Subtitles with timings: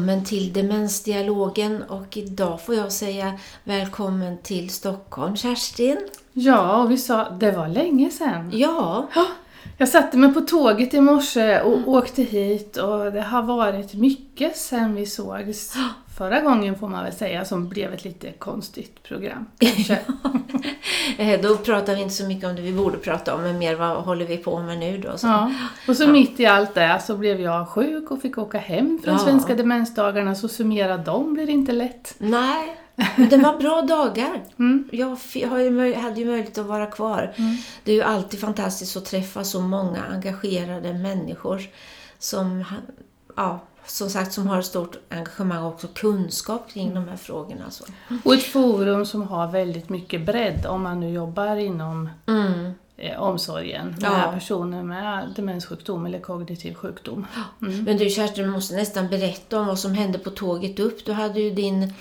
[0.00, 5.98] Välkommen till Demensdialogen och idag får jag säga välkommen till Stockholm, Kerstin.
[6.32, 8.50] Ja, och vi sa det var länge sedan.
[8.54, 9.08] Ja,
[9.78, 14.56] Jag satte mig på tåget i morse och åkte hit och det har varit mycket
[14.56, 15.74] sedan vi sågs
[16.20, 19.46] förra gången får man väl säga, som blev ett lite konstigt program.
[21.18, 23.74] Eh, då pratar vi inte så mycket om det vi borde prata om, men mer
[23.74, 25.18] vad håller vi på med nu då?
[25.18, 25.26] Så.
[25.26, 25.52] Ja.
[25.88, 29.14] Och så mitt i allt det så blev jag sjuk och fick åka hem från
[29.14, 29.18] Ja.
[29.18, 32.14] Svenska demensdagarna, så summera dem blir inte lätt.
[32.18, 32.76] Nej,
[33.16, 34.42] men det var bra dagar.
[34.58, 34.88] Mm.
[34.92, 35.62] Jag hade
[36.20, 37.32] ju möjlighet att vara kvar.
[37.84, 41.62] Det är ju alltid fantastiskt att träffa så många engagerade människor
[42.18, 42.64] som,
[43.36, 47.70] ja, som sagt, som har ett stort engagemang och också kunskap kring de här frågorna.
[47.70, 47.84] Så.
[48.24, 52.72] Och ett forum som har väldigt mycket bredd om man nu jobbar inom Mm.
[52.96, 54.32] eh, omsorgen med Ja.
[54.34, 57.26] personer med demenssjukdom eller kognitiv sjukdom.
[57.58, 61.04] Men du Kerstin, du måste nästan berätta om vad som hände på tåget upp.
[61.04, 61.94] Du hade ju din,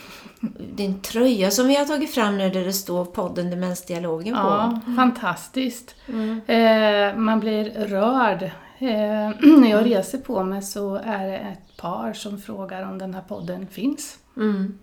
[0.75, 4.41] din tröja som vi har tagit fram nu där det står podden Demensdialogen på.
[4.41, 5.95] Ja, fantastiskt.
[6.07, 6.41] Mm.
[6.47, 8.51] Eh, man blir rörd.
[8.79, 13.13] Eh, när jag reser på mig så är det ett par som frågar om den
[13.13, 14.17] här podden finns.
[14.37, 14.77] Mm.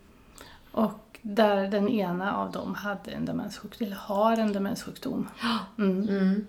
[0.72, 5.28] Och där den ena av dem hade en demenssjukdom, eller har en demenssjukdom.
[5.78, 6.08] Mm.
[6.08, 6.46] Mm.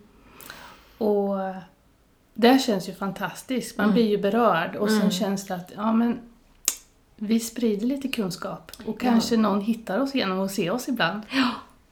[0.98, 1.36] Och
[2.34, 3.78] det känns ju fantastiskt.
[3.78, 3.94] Man Mm.
[3.94, 5.12] blir ju berörd och sen Mm.
[5.12, 6.20] känns det att ja, men,
[7.16, 11.22] vi sprider lite kunskap och kanske någon hittar oss genom att se oss ibland.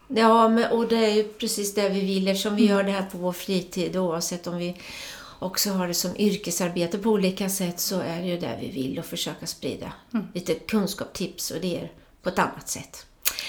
[0.07, 3.05] Ja, men, och det är ju precis det vi vill eftersom vi gör det här
[3.11, 4.77] på vår fritid oavsett om vi
[5.39, 8.99] också har det som yrkesarbete på olika sätt så är det ju det vi vill
[8.99, 9.93] och försöka sprida
[10.33, 11.91] lite kunskap, tips och idéer
[12.23, 13.05] på ett annat sätt.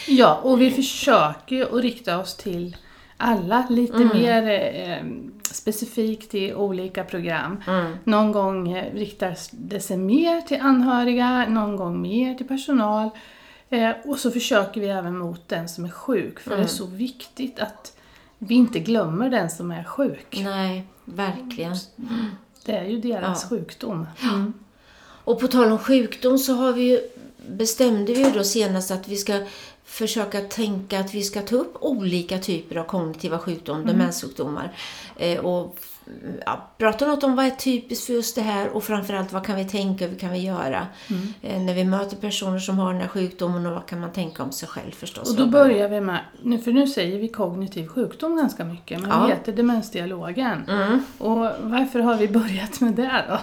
[0.09, 2.77] Ja, och vi försöker ju att rikta oss till
[3.17, 4.09] alla lite Mm.
[4.09, 5.05] mer eh,
[5.51, 7.63] specifikt i olika program.
[7.67, 7.97] Mm.
[8.05, 13.11] Någon gång eh, riktar det sig mer till anhöriga, någon gång mer till personal.
[13.69, 16.87] Eh, och så försöker vi även mot den som är sjuk, för det är så
[16.87, 17.96] viktigt att
[18.39, 20.41] vi inte glömmer den som är sjuk.
[20.45, 21.77] Nej, verkligen.
[22.65, 23.49] Det är ju deras Ja.
[23.49, 24.07] sjukdom.
[24.23, 24.53] Mm.
[25.01, 27.01] Och på tal om sjukdom så har vi ju,
[27.49, 29.41] bestämde vi ju då senast att vi ska
[29.87, 34.73] försöka tänka att vi ska ta upp olika typer av kognitiva sjukdomar, demenssjukdomar.
[35.17, 35.77] Eh, och
[36.47, 39.57] ja, prata något om vad är typiskt för just det här och framförallt vad kan
[39.57, 40.87] vi tänka och vad kan vi göra
[41.43, 44.43] eh, när vi möter personer som har den här sjukdomen och vad kan man tänka
[44.43, 45.31] om sig själv förstås.
[45.31, 49.11] Och då börjar vi med, nu- för nu säger vi kognitiv sjukdom ganska mycket, men
[49.11, 49.27] Ja.
[49.27, 50.65] vi heter demensdialogen.
[50.69, 51.03] Mm.
[51.19, 53.39] Och varför har vi börjat med det då?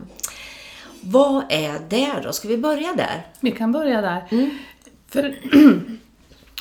[1.01, 2.33] Vad är det då?
[2.33, 3.27] Ska vi börja där?
[3.39, 4.27] Vi kan börja där.
[4.31, 4.57] Mm.
[5.07, 5.35] För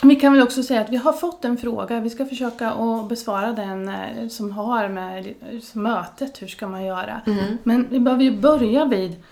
[0.02, 3.08] vi kan väl också säga att vi har fått en fråga, vi ska försöka att
[3.08, 7.20] besvara den eh, som har med eh, mötet, hur ska man göra?
[7.26, 7.58] Mm.
[7.62, 9.22] Men vi behöver ju börja vid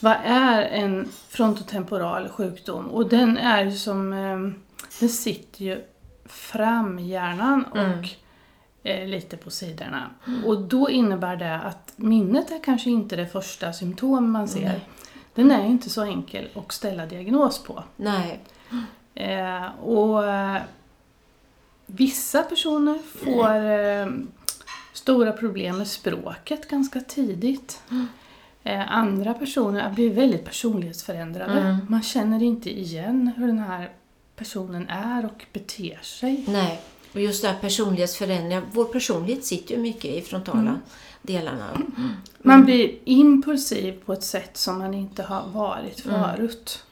[0.00, 2.86] vad är en frontotemporal sjukdom?
[2.86, 4.38] Och den är ju som, eh,
[5.00, 5.80] den sitter ju
[6.26, 8.04] framhjärnan och Mm.
[8.82, 10.10] eh, lite på sidorna.
[10.46, 14.60] Och då innebär det att minnet är kanske inte det första symptom man ser.
[14.64, 14.88] Nej.
[15.34, 17.82] Den är inte så enkel att ställa diagnos på.
[17.96, 18.40] Nej.
[19.14, 20.62] Eh, och eh,
[21.86, 24.06] vissa personer får eh,
[24.92, 27.80] stora problem med språket ganska tidigt.
[28.62, 31.60] Eh, andra personer blir väldigt personlighetsförändrade.
[31.60, 31.76] Mm.
[31.88, 33.90] Man känner inte igen hur den här
[34.36, 36.44] personen är och beter sig.
[36.48, 36.80] Nej.
[37.12, 38.62] Och just det här personlighetsförändringar.
[38.72, 40.76] Vår personlighet sitter ju mycket i frontala Mm.
[41.22, 41.80] delarna.
[42.38, 46.20] Man blir impulsiv på ett sätt som man inte har varit Mm.
[46.22, 46.84] förut.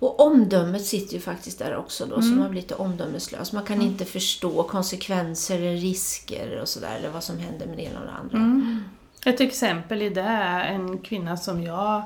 [0.00, 2.38] Och omdömet sitter ju faktiskt där också då, så Mm.
[2.38, 3.52] man blir lite omdömeslös.
[3.52, 7.82] Man kan inte förstå konsekvenser eller risker och sådär, eller vad som händer med det
[7.82, 8.36] ena och det andra.
[8.38, 8.84] Mm.
[9.24, 12.02] Ett exempel i det är en kvinna som jag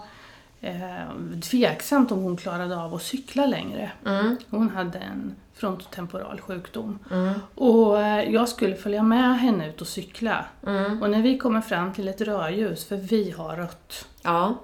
[0.61, 3.93] eh, tveksamt om hon klarade av att cykla längre.
[4.07, 4.37] Mm.
[4.51, 6.99] Hon hade en frontotemporal sjukdom.
[7.11, 7.33] Mm.
[7.55, 10.45] Och eh, jag skulle följa med henne ut och cykla.
[10.67, 11.03] Mm.
[11.03, 14.55] Och när vi kommer fram till ett rödljus, för vi har rött, Ja.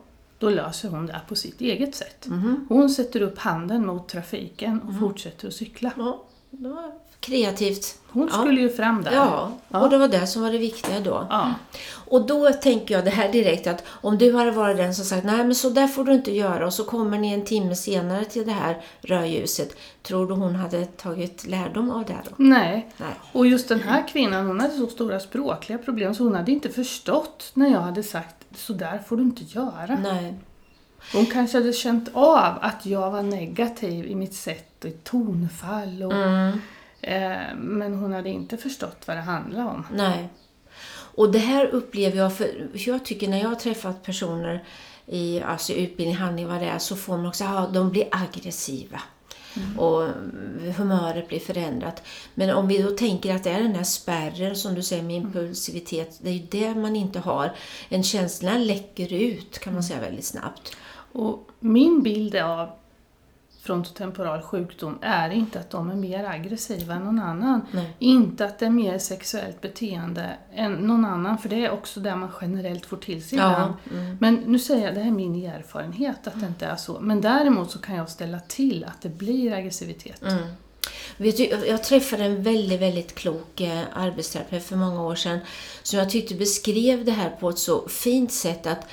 [0.41, 2.27] Då löser hon det på sitt eget sätt.
[2.27, 2.67] Mhm.
[2.69, 5.91] Hon sätter upp handen mot trafiken och fortsätter att cykla.
[5.97, 6.25] ja.
[6.53, 7.99] Det var kreativt.
[8.09, 8.39] Hon Ja.
[8.41, 9.13] skulle ju fram där.
[9.13, 9.81] Ja, Ja.
[9.81, 11.27] och det var det som var det viktiga då.
[11.31, 11.55] Ja.
[11.93, 15.25] Och då tänker jag det här direkt att om du hade varit den som sagt
[15.27, 18.25] nej men så där får du inte göra och så kommer ni en timme senare
[18.25, 19.77] till det här rödljuset.
[20.03, 22.31] Tror du hon hade tagit lärdom av det då?
[22.37, 22.89] Nej.
[22.97, 23.15] Nej.
[23.33, 26.69] Och just den här kvinnan, hon hade så stora språkliga problem så hon hade inte
[26.69, 29.99] förstått när jag hade sagt så där får du inte göra.
[30.02, 30.35] Nej.
[31.12, 36.02] Hon kanske hade känt av att jag var negativ i mitt sätt och i tonfall.
[36.02, 36.61] Och, Mm.
[37.00, 39.87] eh, men hon hade inte förstått vad det handlade om.
[39.94, 40.29] Nej.
[41.14, 44.64] Och det här upplever jag, för jag tycker när jag har träffat personer
[45.06, 49.00] i alltså utbildning, handling, vad det är, så får man också, ja, de blir aggressiva.
[49.79, 50.08] Och
[50.76, 52.02] humöret blir förändrat.
[52.35, 55.17] Men om vi då tänker att det är den här spärren som du säger med
[55.17, 57.56] impulsivitet, det är ju det man inte har.
[57.88, 60.76] En känsla läcker ut kan man säga väldigt snabbt.
[61.12, 62.80] Och min bild av
[63.71, 67.61] frontotemporal sjukdom är inte att de är mer aggressiva än någon annan.
[67.71, 67.97] Nej.
[67.99, 72.17] Inte att det är mer sexuellt beteende än någon annan, för det är också det
[72.17, 73.75] man generellt får till sig ibland.
[73.85, 74.17] Ja, mm.
[74.21, 77.01] Men nu säger jag, det här är min erfarenhet att det inte är så.
[77.01, 80.23] Men däremot så kan jag ställa till att det blir aggressivitet.
[80.23, 80.45] Mm.
[81.17, 85.39] Vet du, jag- träffade en väldigt, väldigt klok eh, arbetsterapeut för många år sedan
[85.83, 88.87] som jag tyckte beskrev det här på ett så fint sätt att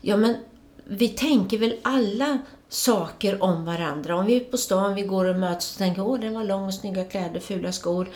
[0.00, 0.36] ja, men
[0.84, 2.38] vi tänker väl alla
[2.72, 4.16] saker om varandra.
[4.16, 6.64] Om vi är på stan, vi går och möts och tänker åh den var lång
[6.66, 8.08] och snygga kläder, fula skor,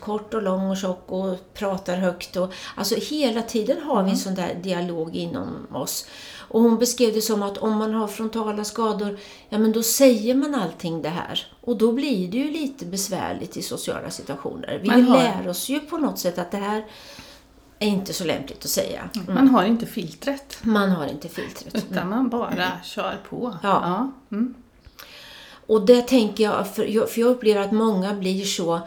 [0.00, 2.36] kort och lång och tjock och pratar högt.
[2.36, 6.06] Och, alltså hela tiden har vi en sån där dialog inom oss.
[6.48, 9.18] Och hon beskrev det som att om man har frontala skador,
[9.48, 11.46] ja men då säger man allting det här.
[11.60, 14.80] Och då blir det ju lite besvärligt i sociala situationer.
[14.82, 16.84] Vi har- lär oss ju på något sätt att det här
[17.82, 19.10] är inte så lämpligt att säga.
[19.28, 20.58] Man har inte filtret.
[20.62, 21.74] Man har inte filtret.
[21.90, 23.56] Utan man bara kör på.
[23.62, 24.12] Ja.
[24.32, 24.54] Mm.
[25.66, 28.80] Och det tänker jag, för jag, för jag upplever att många blir så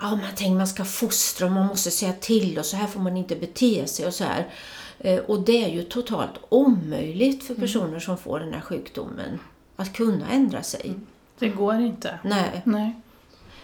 [0.00, 3.00] Ja, man tänker man ska fostra och man måste säga till och så här får
[3.00, 4.46] man inte bete sig och så här.
[4.98, 9.38] Eh, Och det är ju totalt omöjligt för personer som får den här sjukdomen
[9.76, 10.94] att kunna ändra sig.
[11.38, 12.18] Det går inte.
[12.22, 12.62] Nej.
[12.64, 13.00] Nej.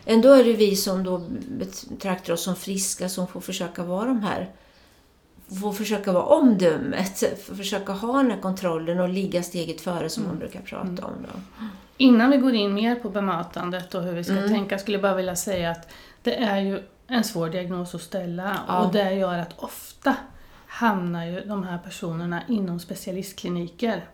[0.07, 4.23] Ändå är det vi som då betraktar oss som friska som får försöka vara de
[4.23, 4.51] här
[5.61, 10.39] får försöka vara omdömet, försöka ha den här kontrollen och ligga steget före som man
[10.39, 10.99] brukar prata om.
[11.23, 11.65] Då.
[11.97, 14.49] Innan vi går in mer på bemötandet och hur vi ska Mm.
[14.49, 15.93] tänka skulle jag bara vilja säga att
[16.23, 18.85] det är ju en svår diagnos att ställa Ja.
[18.87, 20.17] och det gör att ofta
[20.67, 24.05] hamnar ju de här personerna inom specialistkliniker.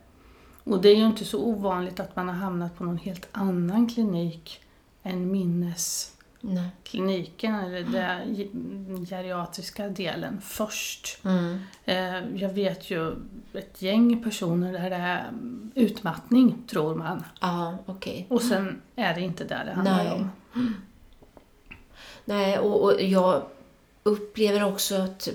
[0.64, 3.88] Och det är ju inte så ovanligt att man har hamnat på någon helt annan
[3.88, 4.60] klinik
[5.02, 11.18] än minneskliniken eller den geriatriska delen först.
[11.24, 11.60] Mm.
[11.84, 13.14] Eh, Jag vet ju
[13.52, 15.30] ett gäng personer där det är
[15.74, 17.24] utmattning, tror man.
[17.40, 18.26] Ja, okej.
[18.30, 20.12] Och sen är det inte där det handlar Nej.
[20.12, 20.30] om.
[22.24, 23.42] Nej, och, och jag
[24.02, 25.28] upplever också att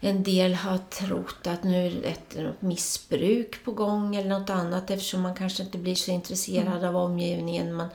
[0.00, 4.50] en del har trott att nu är det ett något missbruk på gång eller något
[4.50, 7.74] annat eftersom man kanske inte blir så intresserad av omgivningen.
[7.74, 7.88] Man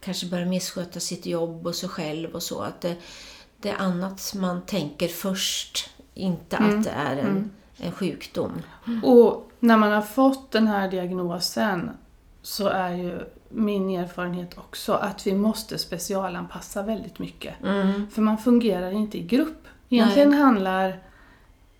[0.00, 2.60] kanske börjar missköta sitt jobb och sig själv och så.
[2.62, 2.96] Att det,
[3.56, 8.52] det är annat man tänker först, inte att det är en, en sjukdom.
[9.04, 11.90] Och när man har fått den här diagnosen
[12.42, 13.18] så är ju
[13.48, 17.54] min erfarenhet också att vi måste specialanpassa väldigt mycket.
[17.64, 18.06] Mm.
[18.10, 19.66] För man fungerar inte i grupp.
[19.88, 20.98] Egentligen handlar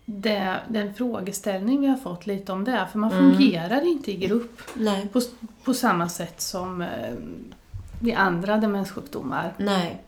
[0.04, 2.86] det, den frågeställning vi har fått lite om det.
[2.92, 3.32] För man Mm.
[3.36, 5.20] fungerar inte i grupp Nej, på,
[5.64, 7.14] på samma sätt som eh,
[8.00, 9.54] vid andra demenssjukdomar.
[9.58, 10.02] nej.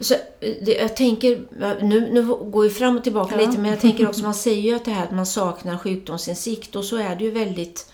[0.00, 1.44] Så, eh, det, jag tänker,
[1.84, 3.46] nu, nu går vi fram och tillbaka Ja.
[3.46, 6.76] lite, men jag tänker också, man säger ju att det här att man saknar sjukdomsinsikt
[6.76, 7.92] och så är det ju väldigt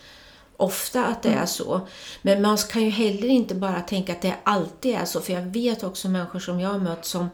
[0.57, 1.81] ofta att det är så.
[2.23, 5.43] Men man kan ju heller inte bara tänka att det alltid är så, för jag
[5.43, 7.29] vet också människor som jag har mött som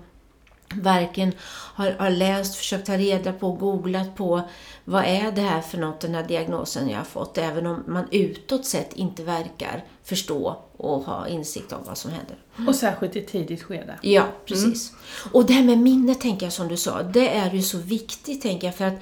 [0.75, 1.32] verkligen
[1.75, 4.42] har, har läst, försökt ta reda på, googlat på
[4.85, 8.04] vad är det här för något, den här diagnosen jag har fått, även om man
[8.11, 12.37] utåt sett inte verkar förstå och ha insikt om vad som händer.
[12.68, 13.99] Och särskilt i tidigt skede.
[14.02, 14.90] Ja, precis.
[14.90, 15.32] Mm.
[15.32, 18.42] Och det här med minne, tänker jag, som du sa, det är ju så viktigt,
[18.42, 18.94] tänker jag, för att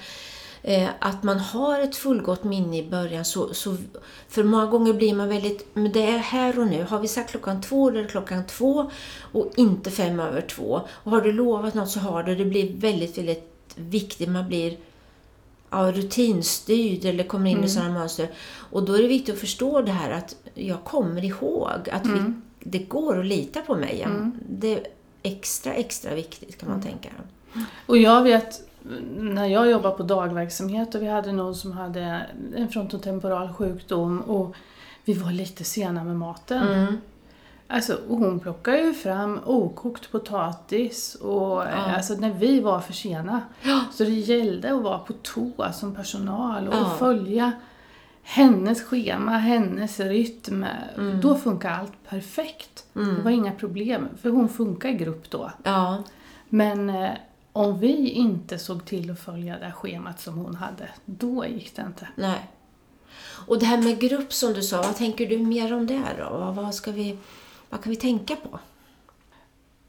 [0.63, 3.25] eh, att man har ett fullgott minne i början.
[3.25, 3.77] Så, så,
[4.29, 6.83] för många gånger blir man väldigt, men det är här och nu.
[6.83, 8.91] Har vi sagt klockan två, då är det klockan två
[9.31, 10.81] och inte fem över två.
[10.89, 12.35] Och har du lovat något så har du.
[12.35, 14.29] Det blir väldigt, väldigt viktigt.
[14.29, 14.77] Man blir
[15.71, 17.65] ja, rutinstyrd eller kommer in mm.
[17.65, 18.29] i sådana mönster.
[18.53, 22.41] Och då är det viktigt att förstå det här att jag kommer ihåg att mm.
[22.59, 24.01] vi, det går att lita på mig.
[24.01, 24.31] Mm.
[24.49, 24.87] Det är
[25.23, 26.89] extra, extra viktigt kan man mm.
[26.91, 27.09] tänka.
[27.85, 28.67] Och jag vet
[29.17, 32.25] när jag jobbade på dagverksamhet och vi hade någon som hade
[32.55, 34.55] en frontotemporal sjukdom och
[35.05, 36.67] vi var lite sena med maten.
[36.67, 36.97] Mm.
[37.73, 41.95] Alltså, hon plockade ju fram okokt potatis och ja.
[41.95, 43.41] alltså, när vi var för sena.
[43.61, 43.81] Ja.
[43.93, 46.95] Så det gällde att vara på toa som personal och ja.
[46.99, 47.51] följa
[48.23, 50.65] hennes schema, hennes rytm.
[50.97, 51.21] Mm.
[51.21, 52.85] Då funkar allt perfekt.
[52.95, 53.15] Mm.
[53.15, 55.51] Det var inga problem, för hon funkar i grupp då.
[56.49, 57.11] Men eh,
[57.53, 61.81] om vi inte såg till att följa det schemat som hon hade, då gick det
[61.81, 62.07] inte.
[62.15, 62.49] Nej.
[63.47, 66.53] Och det här med grupp som du sa, vad tänker du mer om det då?
[66.55, 67.17] Vad, ska vi,
[67.71, 68.59] vad kan vi tänka på?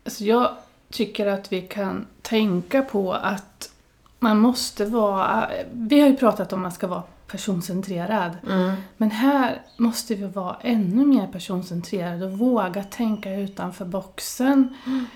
[0.05, 0.57] Alltså jag
[0.91, 3.71] tycker att vi kan tänka på att
[4.19, 5.51] man måste vara...
[5.73, 8.37] Vi har ju pratat om att man ska vara personcentrerad.
[8.49, 8.75] Mm.
[8.97, 14.77] Men här måste vi vara ännu mer personcentrerade och våga tänka utanför boxen.
[14.87, 15.07] Mm.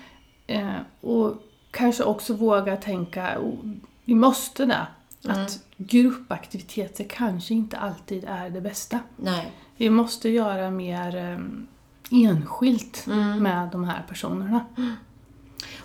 [0.47, 1.33] Eh, och
[1.71, 3.37] kanske också våga tänka,
[4.05, 4.87] vi måste det.
[5.25, 5.41] Mm.
[5.41, 8.99] Att gruppaktiviteter kanske inte alltid är det bästa.
[9.15, 9.51] Nej.
[9.77, 11.67] Vi måste göra mer um,
[12.11, 13.43] enskilt mm.
[13.43, 14.65] med de här personerna.
[14.77, 14.91] Mm.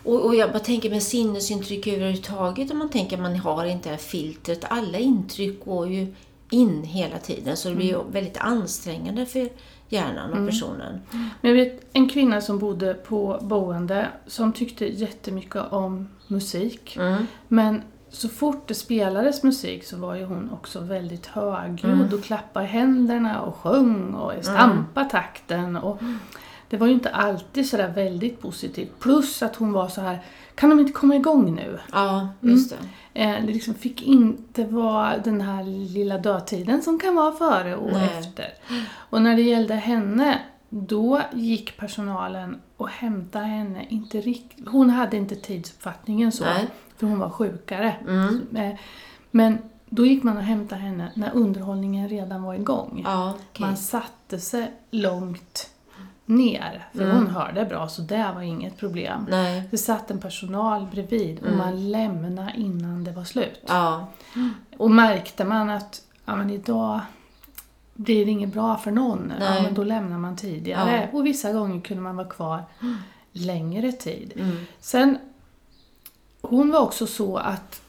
[0.04, 3.88] Och, och, jag bara tänker med sinnesintryck överhuvudtaget, om man tänker att man har inte
[3.88, 4.64] det här filtret.
[4.68, 6.14] Alla intryck går ju
[6.50, 8.12] in hela tiden, så det blir mm.
[8.12, 9.48] väldigt ansträngande för
[9.88, 10.48] hjärnan och mm.
[10.48, 11.00] personen.
[11.10, 16.96] Men jag vet en kvinna som bodde på boende som tyckte jättemycket om musik.
[16.96, 17.26] Mm.
[17.48, 22.14] Men så fort det spelades musik så var ju hon också väldigt högljudd mm.
[22.14, 25.76] och klappade händerna och sjöng och stampade takten.
[25.76, 26.00] Och
[26.68, 29.00] det var ju inte alltid sådär väldigt positivt.
[29.00, 30.22] Plus att hon var så här
[30.54, 31.78] kan de inte komma igång nu?
[31.92, 32.76] Ja, just det.
[33.20, 33.46] Mm.
[33.46, 38.18] Det liksom fick inte vara den här lilla dödtiden som kan vara före och Nej.
[38.18, 38.46] efter.
[38.94, 40.38] Och när det gällde henne,
[40.74, 43.86] då gick personalen och hämtade henne.
[43.88, 44.68] Inte rikt...
[44.68, 46.68] Hon hade inte tidsuppfattningen så, Nej.
[46.96, 47.94] för hon var sjukare.
[48.08, 48.56] Mm.
[48.56, 48.78] Eh,
[49.30, 53.02] men då gick man och hämtade henne när underhållningen redan var igång.
[53.04, 53.66] Ja, okay.
[53.66, 55.70] Man satte sig långt
[56.26, 56.88] ner.
[56.92, 57.16] För mm.
[57.16, 59.26] hon hörde bra, så det var inget problem.
[59.30, 59.68] Nej.
[59.70, 61.58] Det satt en personal bredvid och mm.
[61.58, 63.60] man lämnade innan det var slut.
[63.66, 64.06] Ja.
[64.76, 67.00] Och märkte man att ja, men idag
[67.94, 71.08] blir det inget bra för någon, ja, men då lämnar man tidigare.
[71.12, 71.18] Ja.
[71.18, 72.64] Och vissa gånger kunde man vara kvar
[73.32, 74.32] längre tid.
[74.36, 74.56] Mm.
[74.80, 75.18] Sen,
[76.40, 77.82] hon var också så att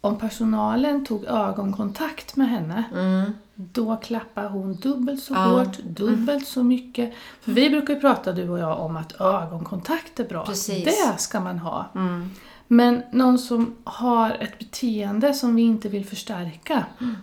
[0.00, 3.32] om personalen tog ögonkontakt med henne, mm.
[3.54, 5.44] då klappar hon dubbelt så ja.
[5.44, 6.44] hårt, dubbelt mm.
[6.44, 7.14] så mycket.
[7.40, 10.46] För vi brukar ju prata, du och jag, om att ögonkontakt är bra.
[10.46, 10.84] Precis.
[10.84, 11.86] Det ska man ha.
[11.94, 12.30] Mm.
[12.66, 17.16] Men någon som har ett beteende som vi inte vill förstärka, mm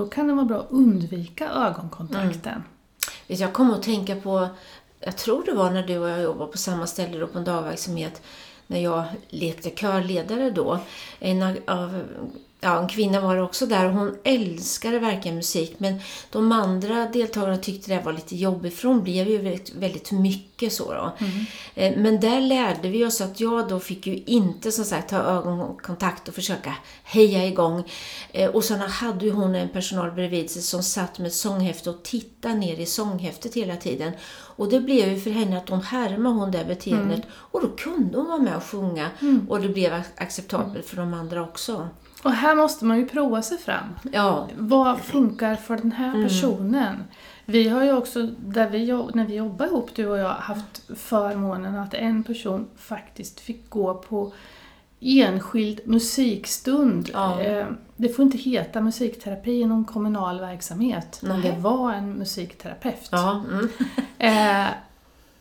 [0.00, 2.52] då kan det vara bra att undvika ögonkontakten.
[2.52, 2.62] Mm.
[3.26, 4.48] Jag kommer att tänka på,
[5.00, 7.44] jag tror det var när du och jag jobbade på samma ställe då på en
[7.44, 8.22] dagverksamhet,
[8.66, 10.78] när jag lekte körledare då.
[11.18, 12.02] En av
[12.60, 16.00] ja, en kvinna var också där och hon älskade verkligen musik men
[16.30, 20.72] de andra deltagarna tyckte det var lite jobbigt för hon blev ju väldigt, väldigt mycket
[20.72, 21.12] så då.
[21.18, 21.44] Mm.
[21.74, 25.16] Eh, men där lärde vi oss att jag då fick ju inte som sagt ta
[25.16, 26.74] ögonkontakt och försöka
[27.04, 27.84] heja igång.
[28.32, 32.02] Eh, och sen hade ju hon en personal bredvid sig som satt med sånghäfte och
[32.02, 34.12] tittade ner i sånghäftet hela tiden.
[34.60, 37.28] Och det blev ju för henne att hon härmade hon det beteendet mm.
[37.32, 39.46] och då kunde hon vara med och sjunga mm.
[39.50, 41.88] och det blev acceptabelt för de andra också.
[42.22, 43.84] Och här måste man ju prova sig fram.
[44.12, 44.48] Ja.
[44.56, 46.22] Vad funkar för den här mm.
[46.22, 47.04] personen?
[47.44, 51.76] Vi har ju också, där vi, när vi jobbar ihop, du och jag, haft förmånen
[51.76, 54.32] att en person faktiskt fick gå på
[55.00, 57.10] enskild musikstund.
[57.12, 57.40] Ja.
[57.40, 63.08] Eh, det får inte heta musikterapi i någon kommunal verksamhet, men det var en musikterapeut.
[63.12, 63.44] Ja.
[63.50, 63.68] Mm.
[64.18, 64.68] Eh,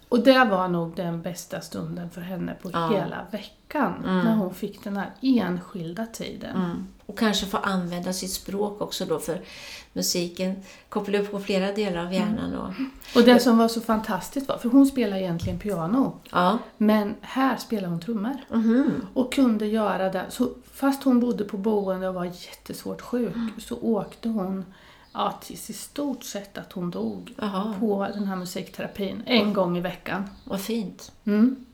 [0.10, 4.54] och det var nog den bästa stunden för henne på hela veckan veckan när hon
[4.54, 6.56] fick den här enskilda tiden.
[6.56, 6.88] Mm.
[7.06, 9.42] Och kanske få använda sitt språk också då för
[9.94, 10.56] musiken
[10.90, 12.56] kopplar upp på flera delar av hjärnan.
[12.56, 12.74] Och,
[13.16, 16.60] Och det som var så fantastiskt var, för hon spelar egentligen piano, ja.
[16.78, 18.38] men här spelar hon trummor.
[18.50, 18.92] Mhm.
[19.14, 20.26] Och kunde göra det.
[20.30, 24.66] Så fast hon bodde på boende och var jättesvårt sjuk så åkte hon
[25.14, 27.76] ja, tills i stort sett att hon dog Jaha.
[27.80, 30.30] på den här musikterapin en gång i veckan.
[30.44, 31.12] Vad fint.
[31.26, 31.66] Mm.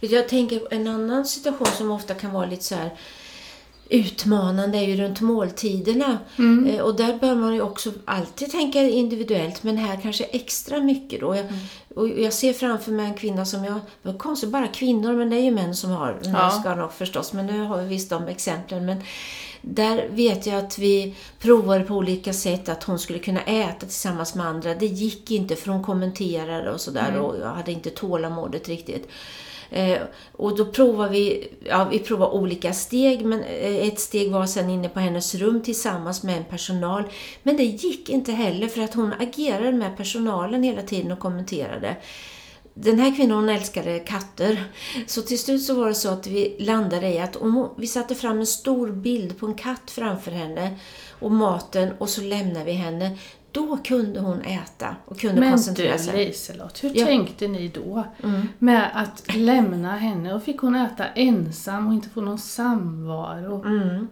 [0.00, 2.90] Jag tänker på en annan situation som ofta kan vara lite så här
[3.88, 6.18] utmanande är ju runt måltiderna.
[6.68, 11.20] Eh, Och där bör man ju också alltid tänka individuellt, men här kanske extra mycket
[11.20, 11.36] då.
[11.36, 11.46] Jag,
[11.96, 15.30] och jag ser framför mig en kvinna som jag, det var konstigt bara kvinnor, men
[15.30, 16.50] det är ju män som har den här Ja.
[16.50, 18.86] skadan förstås, men nu har vi visst de exemplen.
[18.86, 18.96] Men
[19.62, 24.34] där vet jag att vi provade på olika sätt att hon skulle kunna äta tillsammans
[24.34, 24.74] med andra.
[24.74, 29.08] Det gick inte för hon kommenterade och sådär och jag hade inte tålamodet riktigt.
[29.70, 29.98] Eh,
[30.32, 34.70] och då provar vi, ja, vi provar olika steg, men eh, ett steg var sen
[34.70, 37.04] inne på hennes rum tillsammans med en personal.
[37.42, 41.96] Men det gick inte heller för att hon agerade med personalen hela tiden och kommenterade.
[42.74, 44.64] Den här kvinnan hon älskade katter.
[45.06, 48.14] Så till slut så var det så att vi landade i att om vi satte
[48.14, 50.78] fram en stor bild på en katt framför henne
[51.20, 53.18] och maten och så lämnade vi henne.
[53.54, 56.26] Då kunde hon äta och kunde Men koncentrera du sig.
[56.26, 56.94] Liselott, hur Ja.
[56.94, 57.06] Mm.
[57.06, 58.04] tänkte ni då
[58.58, 63.64] med att lämna henne och fick hon äta ensam och inte få någon samvaro?
[63.64, 64.08] Mm.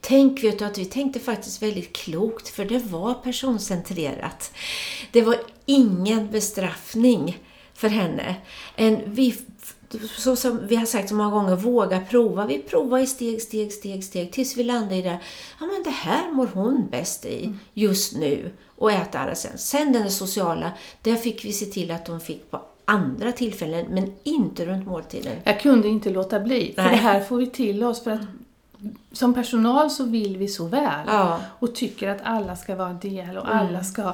[0.00, 4.52] Tänk vet du att vi tänkte faktiskt väldigt klokt för det var personcentrerat.
[5.12, 5.36] Det var
[5.66, 7.38] ingen bestraffning
[7.74, 8.36] för henne.
[8.76, 9.34] En, vi,
[10.16, 12.46] så som vi har sagt så många gånger, våga prova.
[12.46, 15.18] Vi provar i steg, steg, steg, steg tills vi landar i det.
[15.60, 19.58] Ja men det här mår hon bäst i just nu och äta alla sen.
[19.58, 24.12] Sen den sociala, där fick vi se till att hon fick på andra tillfällen men
[24.22, 25.32] inte runt måltiden.
[25.44, 26.90] Jag kunde inte låta bli, för Nej.
[26.90, 28.20] det här får vi till oss för att
[29.12, 31.40] som personal så vill vi så väl Ja.
[31.58, 34.12] och tycker att alla ska vara en del och alla ska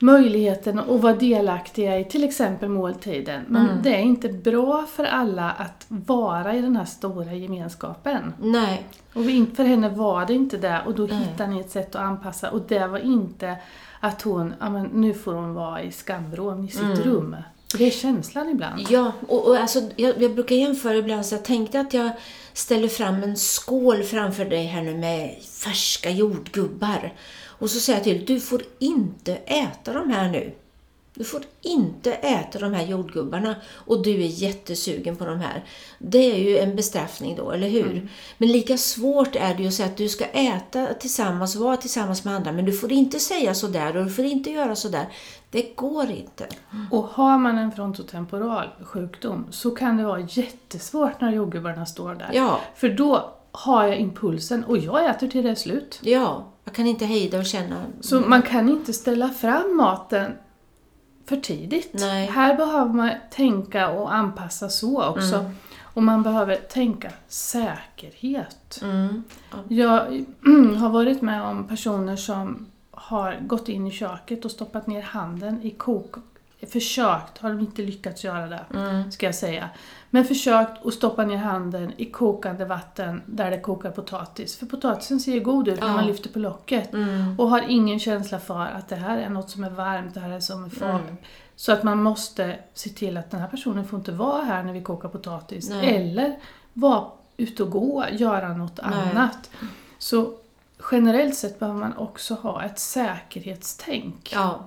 [0.00, 3.44] möjligheten att vara delaktiga i till exempel måltiden.
[3.48, 8.32] Men det är inte bra för alla att vara i den här stora gemenskapen.
[8.40, 9.24] Nej, Och
[9.56, 11.18] för henne var det inte det och då Nej.
[11.18, 13.56] hittade ni ett sätt att anpassa och det var inte
[14.00, 17.36] att hon, ja men nu får hon vara i skamvrån i sitt rum.
[17.78, 18.86] Det är känslan ibland.
[18.90, 22.10] Ja, och, och alltså, jag, jag brukar jämföra ibland så jag tänkte att jag
[22.52, 25.34] ställer fram en skål framför dig här nu med
[25.64, 27.12] färska jordgubbar.
[27.58, 30.52] Och så säger jag till du får inte äta de här nu.
[31.14, 35.64] Du får inte äta de här jordgubbarna och du är jättesugen på de här.
[35.98, 38.08] Det är ju en bestraffning då, eller hur?
[38.38, 42.24] Men lika svårt är det ju att säga att du ska äta tillsammans, vara tillsammans
[42.24, 45.06] med andra, men du får inte säga sådär och du får inte göra sådär.
[45.50, 46.46] Det går inte.
[46.90, 52.30] Och har man en frontotemporal sjukdom så kan det vara jättesvårt när jordgubbarna står där.
[52.32, 56.00] Ja, För då har jag impulsen och jag äter till det är slut.
[56.02, 57.84] Ja, jag kan inte hejda och känna.
[58.00, 60.32] Så man kan inte ställa fram maten
[61.26, 61.90] för tidigt.
[61.92, 62.26] Nej.
[62.26, 65.34] Här behöver man tänka och anpassa så också.
[65.36, 65.52] Mm.
[65.82, 68.80] Och man behöver tänka säkerhet.
[68.82, 69.22] Mm.
[69.68, 69.98] Jag
[70.78, 75.62] har varit med om personer som har gått in i köket och stoppat ner handen
[75.62, 76.14] i kok...
[76.72, 79.12] Försökt, har de inte lyckats göra det, Mm.
[79.12, 79.68] ska jag säga.
[80.10, 84.56] Men försökt att stoppa ner handen i kokande vatten där det kokar potatis.
[84.56, 85.92] För potatisen ser ju god ut när Ja.
[85.92, 86.92] man lyfter på locket.
[86.92, 87.40] Mm.
[87.40, 90.30] Och har ingen känsla för att det här är något som är varmt, det här
[90.30, 91.08] är som är farligt.
[91.08, 91.16] Mm.
[91.56, 94.72] Så att man måste se till att den här personen får inte vara här när
[94.72, 95.70] vi kokar potatis.
[95.70, 95.96] Nej.
[95.96, 96.36] Eller
[96.72, 97.04] vara
[97.36, 99.10] ute och gå, göra något Nej.
[99.10, 99.50] annat.
[99.98, 100.32] Så
[100.90, 104.30] generellt sett behöver man också ha ett säkerhetstänk.
[104.34, 104.60] Ja.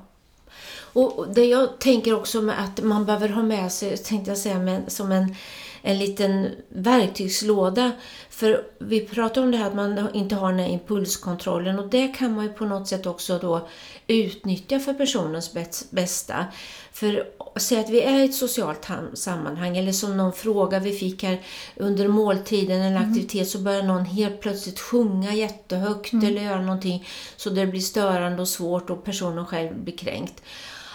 [0.94, 4.60] Och det jag tänker också med att man behöver ha med sig, tänkte jag säga,
[4.60, 5.36] med, som en,
[5.82, 7.92] en liten verktygslåda.
[8.30, 12.08] För vi pratar om det här att man inte har den här impulskontrollen och det
[12.08, 13.68] kan man ju på något sätt också då
[14.08, 15.54] utnyttja för personens
[15.92, 16.46] bästa.
[16.94, 17.28] För
[17.60, 21.42] säg att vi är i ett socialt sammanhang eller som någon fråga vi fick här
[21.76, 27.50] under måltiden eller aktivitet så börjar någon helt plötsligt sjunga jättehögt eller göra någonting så
[27.50, 30.44] det blir störande och svårt och personen själv blir kränkt.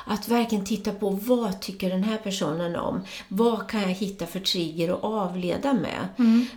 [0.09, 3.01] Att verkligen titta på vad tycker den här personen om?
[3.29, 6.09] Vad kan jag hitta för trigger och avleda med?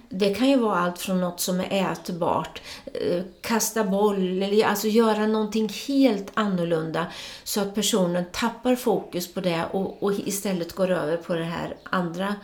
[0.09, 4.88] Det kan ju vara allt från något som är ätbart, eh, kasta boll, eller alltså
[4.88, 7.07] göra någonting helt annorlunda
[7.43, 11.77] så att personen tappar fokus på det och, och istället går över på det här
[11.83, 12.35] andra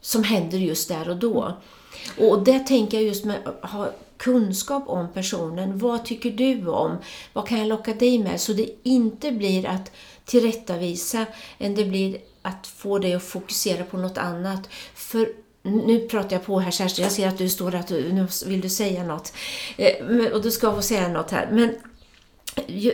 [0.00, 1.56] som händer just där och då.
[2.18, 5.78] Och det tänker jag just med ha kunskap om personen.
[5.78, 6.96] Vad tycker du om?
[7.32, 8.40] Vad kan jag locka dig med?
[8.40, 9.92] Så det inte blir att
[10.24, 11.26] tillrättavisa
[11.58, 14.68] än det blir att få dig att fokusera på något annat.
[14.94, 15.28] För
[15.62, 18.26] nu pratar jag på här Kerstin, jag ser att du står där, att du, nu
[18.46, 19.32] vill du säga något.
[19.76, 21.48] Eh, och du ska få säga något här.
[21.52, 21.74] Men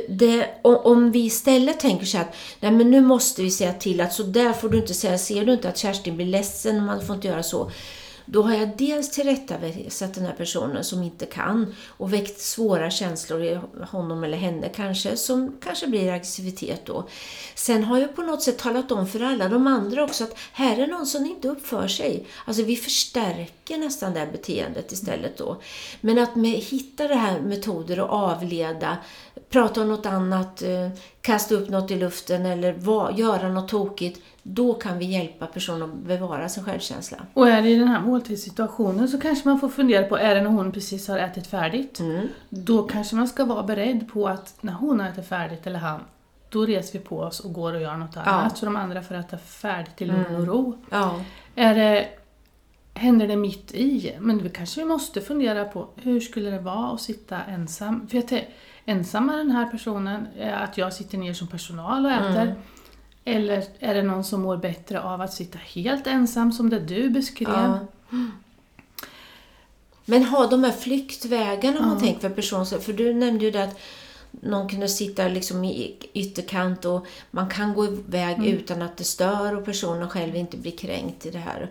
[0.08, 4.12] det, om vi istället tänker så att nej men nu måste vi säga till att
[4.12, 7.14] så där får du inte säga, ser du inte att Kerstin blir ledsen, man får
[7.14, 7.70] inte göra så.
[8.26, 13.42] Då har jag dels tillrättavisat den här personen som inte kan och väckt svåra känslor
[13.42, 13.60] i
[13.90, 17.08] honom eller henne kanske, som kanske blir aggressivitet då.
[17.54, 20.78] Sen har jag på något sätt talat om för alla de andra också att här
[20.78, 22.26] är någon som inte uppför sig.
[22.44, 25.60] Alltså vi förstärker nästan det här beteendet istället då.
[26.00, 28.96] Men att med, hitta det här metoder att avleda,
[29.50, 30.88] prata om något annat, eh,
[31.20, 35.82] kasta upp något i luften eller va, göra något tokigt då kan vi hjälpa personen
[35.82, 37.18] att bevara sin självkänsla.
[37.34, 40.40] Och är det i den här måltidssituationen så kanske man får fundera på, är det
[40.40, 42.00] när hon precis har ätit färdigt?
[42.00, 42.28] Mm.
[42.48, 46.00] Då kanske man ska vara beredd på att när hon har ätit färdigt, eller han,
[46.48, 48.52] då reser vi på oss och går och gör något annat.
[48.52, 48.56] Ja.
[48.56, 50.46] Så de andra får äta färdigt i lugn och mm.
[50.46, 50.78] ro.
[50.90, 51.20] Ja.
[51.54, 52.08] Är det,
[52.94, 54.16] händer det mitt i?
[54.20, 58.08] Men då kanske vi måste fundera på, hur skulle det vara att sitta ensam?
[58.08, 58.46] För jag
[58.84, 62.42] ensam med den här personen, att jag sitter ner som personal och äter.
[62.42, 62.54] Mm.
[63.24, 67.10] Eller är det någon som mår bättre av att sitta helt ensam som det du
[67.10, 67.48] beskrev?
[67.48, 67.78] Ja.
[70.04, 72.64] Men ha de här flyktvägarna om man tänker för personer.
[72.64, 73.78] För du nämnde ju det att
[74.30, 78.48] någon kunde sitta liksom i ytterkant och man kan gå iväg mm.
[78.48, 81.70] utan att det stör och personen själv inte blir kränkt i det här.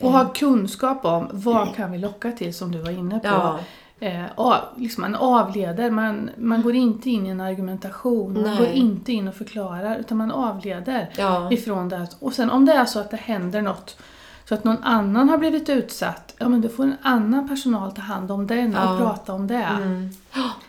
[0.00, 3.26] Och ha kunskap om vad kan vi locka till som du var inne på.
[3.26, 3.60] Ja.
[4.00, 8.42] Eh, liksom man avleder, man, man går inte in i en argumentation, Nej.
[8.42, 11.52] man går inte in och förklarar utan man avleder ja.
[11.52, 12.08] ifrån det.
[12.18, 13.96] Och sen om det är så att det händer något
[14.44, 18.02] så att någon annan har blivit utsatt, ja men då får en annan personal ta
[18.02, 18.92] hand om den ja.
[18.92, 19.54] och prata om det.
[19.54, 20.10] Mm.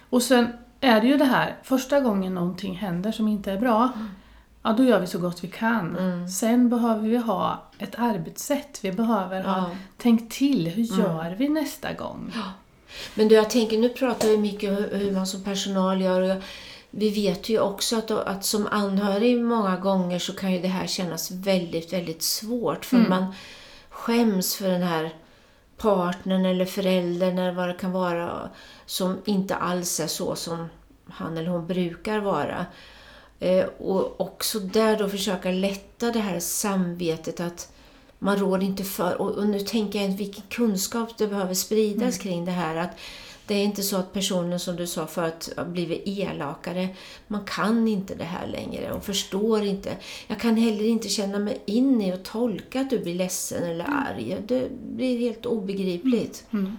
[0.09, 0.47] Och sen
[0.79, 4.09] är det ju det här, första gången någonting händer som inte är bra, mm.
[4.63, 5.97] ja då gör vi så gott vi kan.
[5.97, 6.27] Mm.
[6.27, 11.05] Sen behöver vi ha ett arbetssätt, vi behöver ha tänkt till, hur mm.
[11.05, 12.31] gör vi nästa gång?
[13.13, 16.21] Men du, jag tänker, nu pratar vi mycket om hur man som personal gör.
[16.21, 16.43] Och
[16.89, 20.88] vi vet ju också att, att som anhörig många gånger så kan ju det här
[20.88, 22.86] kännas väldigt, väldigt svårt.
[22.86, 23.10] För mm.
[23.10, 23.34] man
[23.89, 25.13] skäms för den här
[25.77, 28.49] partnern eller föräldern eller vad det kan vara
[28.86, 30.69] som inte alls är så som
[31.08, 32.65] han eller hon brukar vara.
[33.39, 37.73] Eh, och också där då försöka lätta det här samvetet att
[38.23, 39.21] man råder inte för.
[39.21, 42.12] Och, och, nu tänker jag vilken kunskap det behöver spridas mm.
[42.12, 42.75] kring det här.
[42.75, 42.99] att
[43.47, 46.89] Det är inte så att personen som du sa förut har blivit elakare.
[47.27, 49.97] Man kan inte det här längre och förstår inte.
[50.27, 53.86] Jag kan heller inte känna mig in i och tolka att du blir ledsen eller
[53.86, 53.97] mm.
[53.97, 54.38] arg.
[54.47, 56.45] Det blir helt obegripligt.
[56.51, 56.65] Mm.
[56.65, 56.77] mm.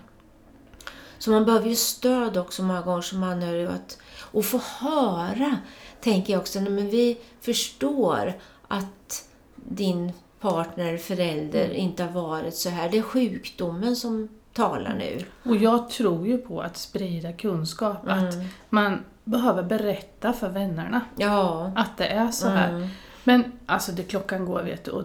[1.19, 3.67] Så man behöver ju stöd också många gånger som anhörig.
[3.67, 5.59] Att, och få höra,
[6.01, 8.33] tänker jag också, men vi förstår
[8.69, 11.77] att din partner, förälder mm.
[11.77, 12.89] inte har varit så här.
[12.91, 15.25] Det är sjukdomen som talar nu.
[15.51, 18.05] Och jag tror ju på att sprida kunskap.
[18.05, 18.19] Mm.
[18.19, 18.35] Att
[18.69, 21.73] man behöver berätta för vännerna ja.
[21.77, 22.71] att det är så här.
[22.71, 22.89] Mm.
[23.25, 24.91] Men alltså, det klockan går vet du.
[24.91, 25.05] Och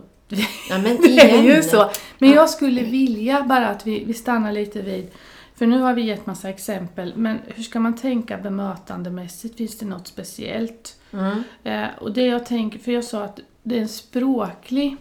[0.70, 1.90] ja, men det är ju så.
[2.20, 5.12] Men jag skulle vilja bara att vi, vi stannar lite vid
[5.56, 9.58] för nu har vi gett massa exempel, men hur ska man tänka bemötandemässigt?
[9.58, 11.00] Finns det något speciellt?
[11.12, 11.44] Mm.
[11.64, 14.98] Eh, och det jag tänker, för jag sa att det är en språklig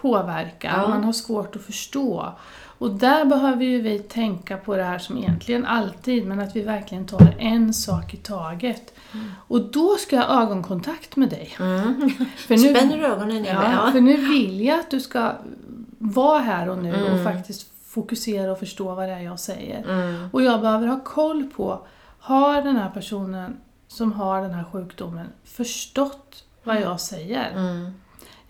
[0.00, 0.88] påverkan, ja.
[0.88, 2.32] man har svårt att förstå.
[2.80, 6.62] Och där behöver ju vi tänka på det här som egentligen alltid, men att vi
[6.62, 8.94] verkligen tar en sak i taget.
[9.12, 9.32] Mm.
[9.48, 11.56] Och då ska jag ha ögonkontakt med dig.
[11.60, 12.10] Mm.
[12.36, 15.32] För nu, Spänner ögonen ja, ja, för nu vill jag att du ska
[15.98, 17.12] vara här och nu mm.
[17.12, 19.84] och faktiskt fokusera och förstå vad det är jag säger.
[19.88, 20.28] Mm.
[20.32, 21.86] Och jag behöver ha koll på,
[22.18, 23.56] har den här personen
[23.88, 26.88] som har den här sjukdomen förstått vad mm.
[26.88, 27.52] jag säger?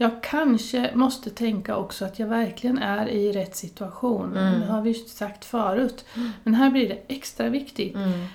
[0.02, 4.36] Jag kanske måste tänka också att jag verkligen är i rätt situation.
[4.36, 4.60] Mm.
[4.60, 6.04] Det har vi sagt förut.
[6.14, 6.30] Mm.
[6.42, 7.94] Men här blir det extra viktigt.
[7.94, 8.26] Mm.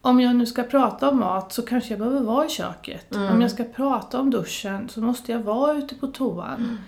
[0.00, 3.14] Om jag nu ska prata om mat så kanske jag behöver vara i köket.
[3.14, 3.32] Mm.
[3.32, 6.78] Om jag ska prata om duschen så måste jag vara ute på toan.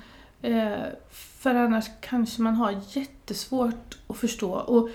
[0.43, 0.73] Mm.
[0.73, 0.79] Eh,
[1.11, 4.53] för annars kanske man har jättesvårt att förstå.
[4.53, 4.89] Och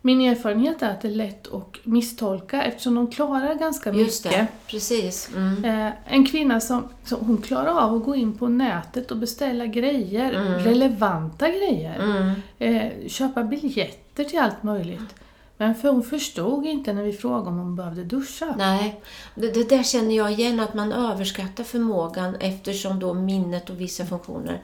[0.00, 4.40] min erfarenhet är att det är lätt att misstolka eftersom de klarar ganska Just mycket.
[4.40, 5.30] Det, precis.
[5.36, 5.64] Mm.
[5.64, 9.66] Eh, en kvinna som, som, hon klarar av att gå in på nätet och beställa
[9.66, 10.52] grejer, mm.
[10.52, 11.98] relevanta grejer.
[12.02, 12.32] Mm.
[12.58, 15.14] Eh, köpa biljetter till allt möjligt.
[15.56, 18.54] Men för hon förstod inte när vi frågade om hon behövde duscha.
[18.58, 19.00] Nej,
[19.34, 24.06] det, det där känner jag igen, att man överskattar förmågan eftersom då minnet och vissa
[24.06, 24.62] funktioner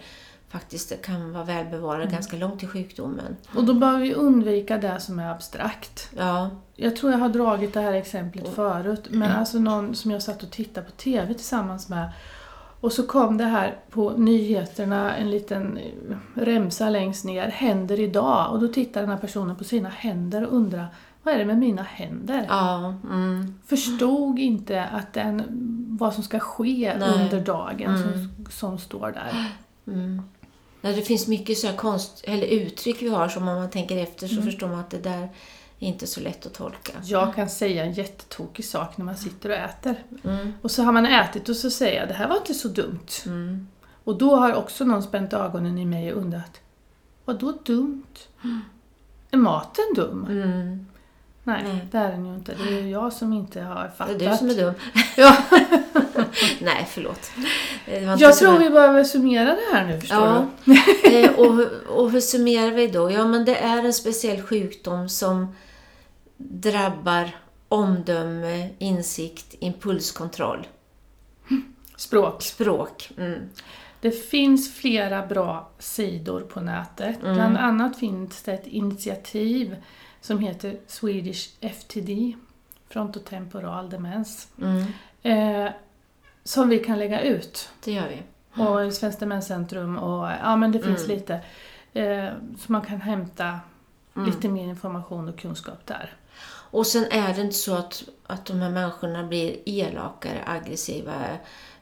[0.54, 2.12] faktiskt kan vara välbevarad mm.
[2.12, 3.36] ganska långt till sjukdomen.
[3.54, 6.10] Och då bör vi undvika det som är abstrakt.
[6.16, 6.50] Ja.
[6.74, 9.38] Jag tror jag har dragit det här exemplet förut, men mm.
[9.38, 12.12] alltså någon som jag satt och tittade på TV tillsammans med
[12.80, 18.52] Och så kom det här på nyheterna, en liten eh, remsa längst ner, händer idag.
[18.52, 20.86] Och då tittar den här personen på sina händer och undrar,
[21.22, 22.46] vad är det med mina händer?
[22.48, 23.54] Ja, mm.
[23.66, 25.42] Förstod inte att den,
[26.00, 27.22] vad som ska ske Nej.
[27.22, 29.52] under dagen som, som står där.
[29.86, 30.22] Mm.
[30.92, 34.26] Det finns mycket så här konst, eller uttryck vi har som om man tänker efter
[34.32, 34.36] Mm.
[34.36, 35.22] så förstår man att det där
[35.80, 36.92] är inte så lätt att tolka.
[37.04, 39.94] Jag kan säga en jättetokig sak när man sitter och äter.
[40.24, 40.52] Mm.
[40.62, 43.06] Och så har man ätit och så säger jag, det här var inte så dumt.
[43.26, 43.68] Mm.
[44.04, 46.60] Och då har också någon spänt ögonen i mig och undrat,
[47.24, 48.02] vad då dumt?
[49.30, 50.26] Är maten dum?
[50.30, 50.86] Mm.
[51.44, 51.88] Nej, Nej.
[51.90, 52.54] det är den ju inte.
[52.54, 54.22] Det är jag som inte har Det fattat.
[54.22, 54.74] är du som är dum.
[55.16, 55.36] Ja,
[56.60, 57.30] Nej, förlåt.
[58.18, 60.46] Jag tror vi behöver summera det här nu, förstår Ja.
[60.64, 60.74] du.
[61.14, 63.10] Eh, och, och hur summerar vi då?
[63.10, 65.54] Ja, men det är en speciell sjukdom som
[66.36, 67.30] drabbar
[67.68, 70.66] omdöme, insikt, impulskontroll,
[71.96, 72.42] Språk.
[72.42, 73.10] språk.
[73.18, 73.38] Mm.
[74.00, 77.22] Det finns flera bra sidor på nätet.
[77.22, 77.34] Mm.
[77.34, 79.76] Bland annat finns det ett initiativ
[80.20, 82.32] som heter Swedish FTD,
[82.88, 84.84] frontotemporal demens, Mm.
[85.66, 85.72] eh,
[86.44, 87.68] som vi kan lägga ut.
[87.84, 88.22] Det gör vi.
[88.62, 91.16] Och Svenskt Demenscentrum och ja men det finns Mm.
[91.16, 91.34] lite.
[91.92, 92.28] Eh,
[92.58, 93.58] så man kan hämta
[94.16, 94.26] Mm.
[94.30, 96.12] lite mer information och kunskap där.
[96.46, 101.12] Och sen är det inte så att, att de här människorna blir elakare, aggressiva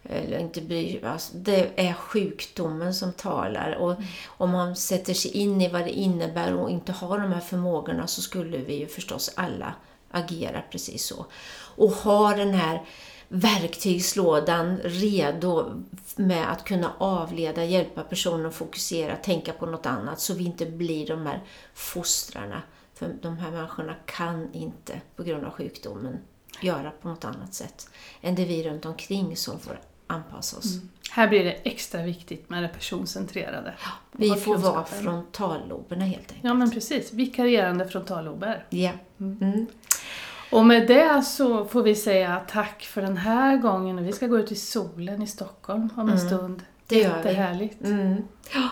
[0.03, 1.05] eller inte bryr.
[1.05, 3.73] Alltså, det är sjukdomen som talar.
[3.75, 3.95] Och
[4.27, 8.07] om man sätter sig in i vad det innebär och inte har de här förmågorna
[8.07, 9.75] så skulle vi ju förstås alla
[10.11, 11.27] agera precis så.
[11.77, 12.83] Och ha den här
[13.35, 15.83] verktygslådan redo
[16.17, 20.67] med att kunna avleda, hjälpa personen att fokusera, tänka på något annat så vi inte
[20.67, 21.41] blir de här
[21.75, 22.63] fostrarna.
[22.95, 26.19] För de här människorna kan inte, på grund av sjukdomen,
[26.61, 27.91] göra på något annat sätt
[28.21, 30.79] än det vi runt omkring som får anpassa oss.
[31.11, 33.75] Här blir det extra viktigt med det personcentrerade.
[34.13, 36.45] Vi Och får vara frontalloberna helt enkelt.
[36.45, 38.67] Ja men precis, vikarierande frontallober.
[38.71, 38.91] Ja.
[39.21, 39.67] Mm.
[40.53, 44.05] Och med det så får vi säga tack för den här gången.
[44.05, 46.45] Vi ska gå ut i solen i Stockholm om en stund.
[46.45, 46.61] Mm.
[46.87, 47.17] Det gör vi.
[47.17, 47.85] Jättehärligt.
[47.85, 48.23] Mm.
[48.55, 48.69] Ja.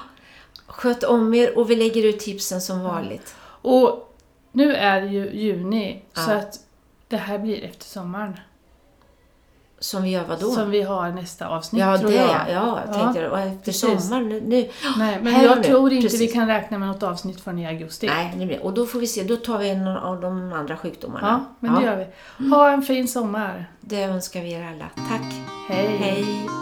[0.67, 3.35] Sköt om er och vi lägger ut tipsen som vanligt.
[3.63, 4.17] Och
[4.53, 6.37] nu är det ju juni så Ja.
[6.37, 6.59] att
[7.09, 8.41] det här blir efter sommaren.
[9.83, 10.51] Som vi gör vad då?
[10.51, 12.27] Som vi har nästa avsnitt ja, tror det jag.
[12.27, 12.45] ja.
[12.49, 12.81] ja.
[12.87, 14.41] Jag tänkte, och efter sommaren nu.
[14.41, 14.69] nu.
[14.99, 15.65] Nej, men Här jag nu.
[15.65, 16.21] tror inte Precis.
[16.21, 18.07] vi kan räkna med något avsnitt förrän i augusti.
[18.07, 19.23] Nej, det och då får vi se.
[19.25, 21.27] Då tar vi en av de andra sjukdomarna.
[21.29, 22.07] Ja, men det gör vi.
[22.51, 23.67] Ha en fin sommar.
[23.81, 25.09] det önskar vi er alla.
[25.09, 25.35] Tack.
[25.69, 25.97] Hej.
[25.99, 26.60] Hej.